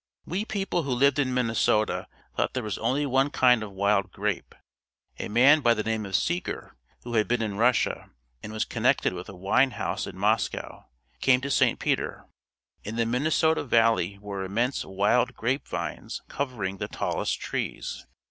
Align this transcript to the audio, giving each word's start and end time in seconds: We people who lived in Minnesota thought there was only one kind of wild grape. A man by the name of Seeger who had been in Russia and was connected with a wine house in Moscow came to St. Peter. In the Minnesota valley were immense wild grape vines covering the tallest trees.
We 0.25 0.45
people 0.45 0.81
who 0.81 0.93
lived 0.93 1.19
in 1.19 1.31
Minnesota 1.31 2.07
thought 2.35 2.55
there 2.55 2.63
was 2.63 2.79
only 2.79 3.05
one 3.05 3.29
kind 3.29 3.61
of 3.61 3.71
wild 3.71 4.11
grape. 4.11 4.55
A 5.19 5.27
man 5.27 5.59
by 5.59 5.75
the 5.75 5.83
name 5.83 6.07
of 6.07 6.15
Seeger 6.15 6.75
who 7.03 7.13
had 7.13 7.27
been 7.27 7.43
in 7.43 7.55
Russia 7.57 8.09
and 8.41 8.51
was 8.51 8.65
connected 8.65 9.13
with 9.13 9.29
a 9.29 9.35
wine 9.35 9.69
house 9.77 10.07
in 10.07 10.17
Moscow 10.17 10.87
came 11.19 11.39
to 11.41 11.51
St. 11.51 11.79
Peter. 11.79 12.25
In 12.83 12.95
the 12.95 13.05
Minnesota 13.05 13.63
valley 13.63 14.17
were 14.17 14.43
immense 14.43 14.83
wild 14.83 15.35
grape 15.35 15.67
vines 15.67 16.23
covering 16.27 16.77
the 16.79 16.87
tallest 16.87 17.39
trees. 17.39 18.07